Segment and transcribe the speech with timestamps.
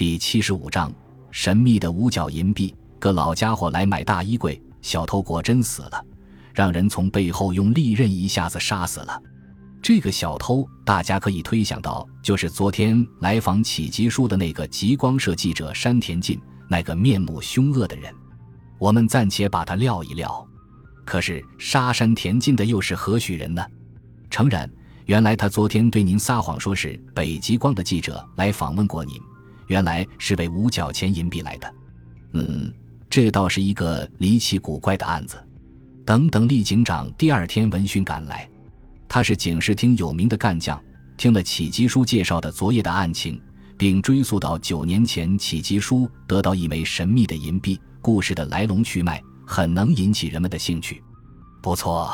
[0.00, 0.90] 第七十五章
[1.30, 2.74] 神秘的五角银币。
[2.98, 6.02] 个老家伙来买大衣柜，小偷果真死了，
[6.54, 9.22] 让人从背后用利刃一下子杀死了。
[9.82, 18.10] 这个小偷，大家可以推想到，就是昨天来访启吉书的那个极光社记者山田进，那个面目凶恶的人。
[18.78, 20.48] 我们暂且把他撂一撂。
[21.04, 23.62] 可是杀山田进的又是何许人呢？
[24.30, 24.66] 诚然，
[25.04, 29.20] 原来他昨天对您撒谎，说是北极光的记者来访问过您，
[29.70, 31.74] 原来是为五角钱银币来的。
[32.34, 32.70] 嗯。
[33.08, 35.36] 这倒是一个离奇古怪的案子。
[36.06, 38.48] 等等，厉警长第二天闻讯赶来，
[39.08, 40.80] 他是警视厅有名的干将，
[41.16, 43.42] 听了启吉叔介绍的昨夜的案情，
[43.76, 51.02] 并追溯到九年前启吉叔得到一枚神秘的银币，故事的来龙去脉很能引起人们的兴趣。
[51.60, 52.08] 不错，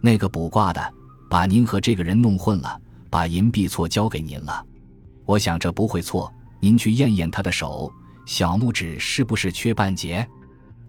[0.00, 0.94] 那个卜卦的
[1.28, 4.64] 把您和这个人弄混了，把银币错交给您了。
[5.24, 7.92] 我想这不会错，您去验验他的手。
[8.24, 10.24] 小拇指是不是缺半截？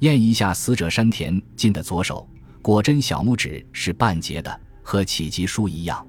[0.02, 2.30] 验一下死者山田进的左手，
[2.62, 6.06] 果真小拇指是半截的，和启吉书一样。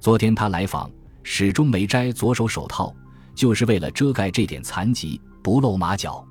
[0.00, 0.90] 昨天他来访，
[1.22, 2.92] 始终没摘左手手套，
[3.32, 6.26] 就是为了遮盖这点残疾，不露马脚。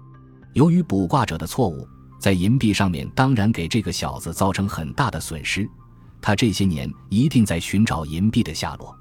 [0.51, 1.87] 由于卜卦者的错误，
[2.19, 5.65] 在银币上面当然给这个小子造成很大的损失。
[6.21, 8.93] 他这些年一定在寻找银币的下落，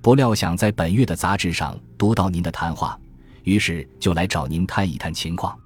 [0.00, 2.98] 不料想在本月的杂志上读到您的谈话。
[3.44, 5.58] 于是就来找您探一探情况，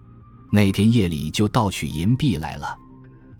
[0.50, 2.76] 那天夜里就盗取银币来了，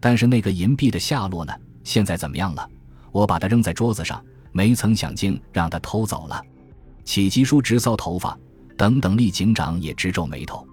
[0.00, 1.52] 但是那个银币的下落呢？
[1.82, 2.68] 现在怎么样了？
[3.12, 6.42] 我把它扔在桌子上，没曾想竟让他偷走了。
[7.04, 8.36] 启吉叔直搔头发，
[8.76, 10.66] 等等，厉警长也直皱眉头。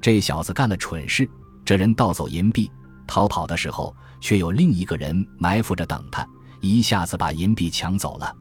[0.00, 1.28] 这小子干了蠢事，
[1.64, 2.70] 这人盗走银币，
[3.06, 6.26] 逃跑的时候却有另一个人埋伏着等他，
[6.60, 8.34] 一下子把银币抢走了。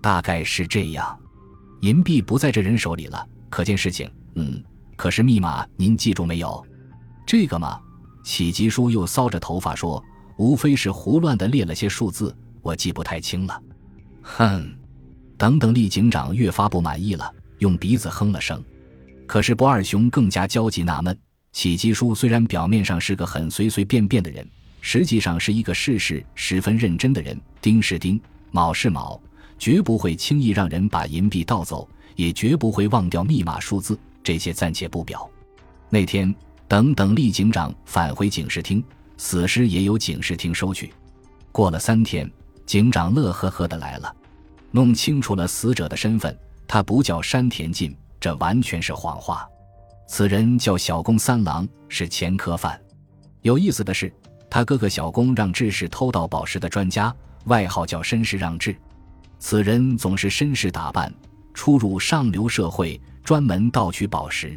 [0.00, 1.18] 大概是这样，
[1.80, 3.26] 银币不在这人手里了。
[3.48, 4.62] 可见事情，嗯，
[4.96, 6.64] 可是密码您记住没有？
[7.26, 7.80] 这个嘛，
[8.24, 10.02] 启吉叔又搔着头发说
[10.36, 13.62] ：“无非是胡乱的列了些数字，我记不太清了。”
[14.22, 14.68] 哼，
[15.36, 18.62] 等等，厉警长越发不满意了，用鼻子哼了声。
[19.26, 21.16] 可是不二雄更加焦急纳闷：
[21.52, 24.48] 启吉叔虽然表面上是个很随随便便的人，
[24.80, 28.20] 实际上是一个事事十分认真的人，丁是丁，
[28.50, 29.20] 卯是卯，
[29.58, 31.88] 绝不会轻易让人把银币盗走。
[32.16, 35.30] 也绝不会忘掉密码数字，这些暂且不表。
[35.88, 36.34] 那天，
[36.66, 38.82] 等等，厉警长返回警视厅，
[39.16, 40.92] 死尸也由警视厅收取。
[41.52, 42.28] 过了三天，
[42.66, 44.12] 警长乐呵呵的来了，
[44.72, 46.36] 弄清楚了死者的身份。
[46.66, 49.48] 他不叫山田进，这完全是谎话。
[50.08, 52.80] 此人叫小宫三郎，是前科犯。
[53.42, 54.12] 有意思的是，
[54.50, 58.76] 他哥哥小宫让治是偷盗宝石的专家，外号叫绅士让治。
[59.38, 61.12] 此人总是绅士打扮。
[61.56, 64.54] 出入上流社会，专门盗取宝石。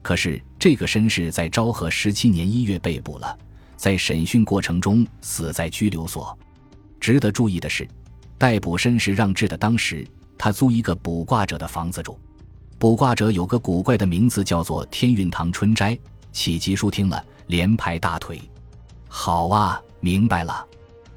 [0.00, 3.36] 可是这个绅士在昭和十七年一月被捕了，
[3.76, 6.38] 在审讯过程中死在拘留所。
[7.00, 7.86] 值得注意的是，
[8.38, 10.06] 逮捕绅士让治的当时，
[10.38, 12.16] 他租一个卜卦者的房子住。
[12.78, 15.98] 卜卦者有个古怪的名字，叫做天运堂春斋。
[16.30, 18.40] 启吉叔听了，连拍大腿
[19.08, 20.64] ：“好啊，明白了。”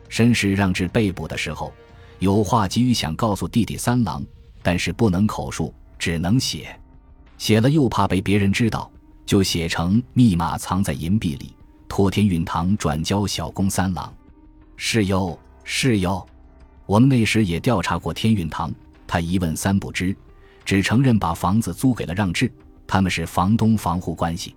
[0.10, 1.72] 绅士让治被捕的时候，
[2.18, 4.26] 有话急于想告诉弟弟三郎。
[4.62, 6.78] 但是不能口述，只能写，
[7.38, 8.92] 写了又怕被别人知道，
[9.26, 11.56] 就写成密码藏在银币里，
[11.88, 14.14] 托天运堂转交小宫三郎。
[14.76, 16.26] 是哟，是哟，
[16.86, 18.74] 我们那时也调查过天运堂，
[19.06, 20.16] 他一问三不知，
[20.66, 22.52] 只承认把房子租给了让治，
[22.88, 24.56] 他们是房东房户关系，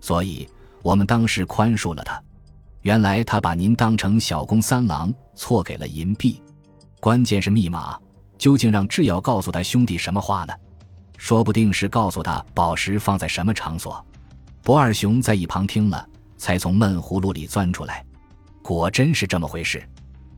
[0.00, 0.48] 所以
[0.82, 2.22] 我们当时宽恕了他。
[2.82, 6.40] 原来他把您当成小宫三郎，错给了银币，
[7.00, 7.98] 关键是密码。
[8.38, 10.54] 究竟让智耀告诉他兄弟什么话呢？
[11.16, 14.04] 说不定是告诉他宝石放在什么场所。
[14.62, 18.04] 不二雄在一旁听了，才从闷葫芦里钻出来。
[18.62, 19.82] 果真是这么回事。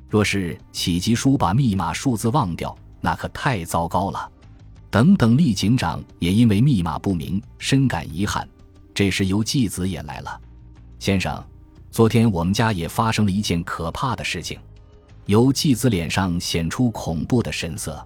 [0.09, 4.31] 若是启吉叔把密码数字忘掉，那可太糟糕了。
[4.91, 8.49] 等等，厉警长也因为密码不明，深感遗憾。
[8.95, 10.41] 这时，由继子也来了。
[10.99, 11.43] 先生，
[11.91, 14.59] 昨天我们家也发生了一件可怕的事情。
[15.31, 18.05] 由继子脸上显出恐怖的神色，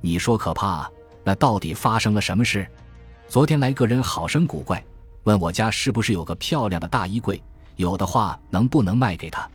[0.00, 0.90] 你说可怕？
[1.22, 2.66] 那到底发生了什么事？
[3.28, 4.84] 昨天来个人好生古怪，
[5.22, 7.40] 问我家是不是有个漂亮的大衣柜，
[7.76, 9.48] 有的话能不能卖给他？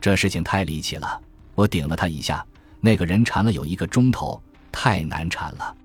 [0.00, 1.20] 这事情太离奇了，
[1.54, 2.42] 我顶了他一下，
[2.80, 4.42] 那个人缠了有一个钟头，
[4.72, 5.76] 太难缠了。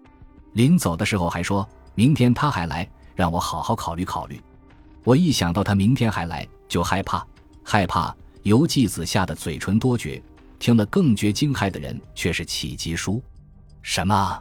[0.54, 4.42] 临走的时候还说明天他还来，让我好好考虑考虑。
[5.04, 7.28] 我一想到他明天还来，就害怕，
[7.62, 8.16] 害怕。
[8.44, 10.20] 由继子吓得嘴唇多绝。
[10.62, 13.20] 听了更觉惊骇的人却是启吉叔，
[13.82, 14.40] 什么？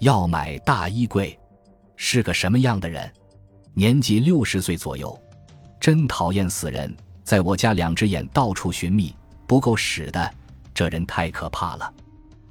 [0.00, 1.36] 要买大衣柜？
[1.96, 3.10] 是个什么样的人？
[3.72, 5.18] 年纪六十岁左右，
[5.80, 6.94] 真讨厌死人，
[7.24, 9.16] 在我家两只眼到处寻觅，
[9.46, 10.30] 不够使的。
[10.74, 11.90] 这人太可怕了。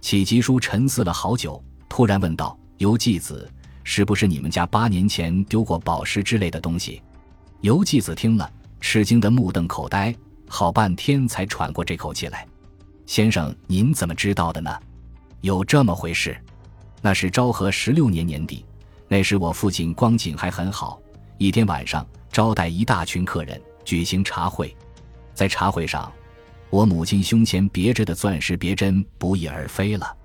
[0.01, 3.47] 启吉叔沉思了好久，突然问道：“游继子，
[3.83, 6.99] 是不是你们家八年前丢过宝石之类的东西？”
[7.61, 10.11] 游继子听了，吃惊的目瞪口呆，
[10.47, 12.47] 好半天才喘过这口气来。
[13.05, 14.71] 先生，您怎么知道的呢？
[15.41, 16.35] 有这么回事？
[17.01, 18.65] 那是昭和十六年年底，
[19.07, 20.99] 那时我父亲光景还很好。
[21.37, 24.75] 一天晚上，招待一大群客人，举行茶会。
[25.35, 26.11] 在茶会上，
[26.71, 30.15] 我母亲胸前别着的钻石别针不翼而飞了。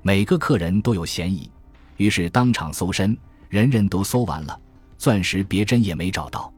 [0.00, 1.50] 每个客人都有嫌疑，
[1.98, 3.16] 于是当场搜身，
[3.50, 4.58] 人人都搜完了，
[4.96, 6.50] 钻石别针也没找到。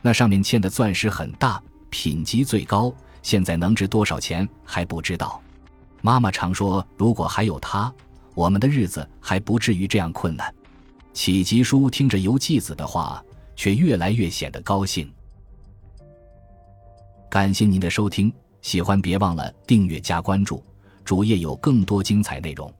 [0.00, 2.92] 那上面嵌的钻石很大，品级最高，
[3.22, 5.40] 现在能值多少钱还不知道。
[6.00, 7.92] 妈妈常说，如果还有他，
[8.34, 10.52] 我们的日子还不至于这样困难。
[11.12, 13.22] 启吉叔听着游纪子的话，
[13.54, 15.10] 却越来越显得高兴。
[17.30, 20.62] 感谢您的收听，喜欢别忘了订阅加关注，
[21.04, 22.72] 主页有更多精彩内容。